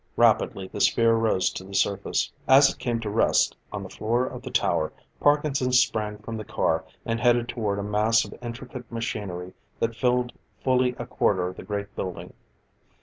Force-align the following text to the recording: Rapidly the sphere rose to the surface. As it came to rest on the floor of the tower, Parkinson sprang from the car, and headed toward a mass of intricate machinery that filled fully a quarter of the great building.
Rapidly 0.17 0.67
the 0.67 0.81
sphere 0.81 1.13
rose 1.13 1.51
to 1.51 1.63
the 1.63 1.75
surface. 1.75 2.31
As 2.47 2.71
it 2.73 2.79
came 2.79 2.99
to 3.01 3.09
rest 3.11 3.55
on 3.71 3.83
the 3.83 3.89
floor 3.89 4.25
of 4.25 4.41
the 4.41 4.49
tower, 4.49 4.91
Parkinson 5.19 5.71
sprang 5.73 6.17
from 6.17 6.37
the 6.37 6.43
car, 6.43 6.83
and 7.05 7.19
headed 7.19 7.47
toward 7.47 7.77
a 7.77 7.83
mass 7.83 8.25
of 8.25 8.33
intricate 8.41 8.91
machinery 8.91 9.53
that 9.79 9.95
filled 9.95 10.33
fully 10.63 10.95
a 10.97 11.05
quarter 11.05 11.45
of 11.49 11.55
the 11.55 11.63
great 11.63 11.95
building. 11.95 12.33